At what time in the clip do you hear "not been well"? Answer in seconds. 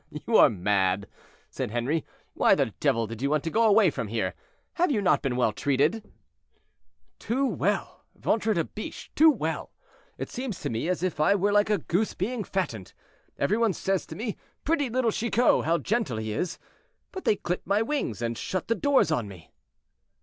4.99-5.53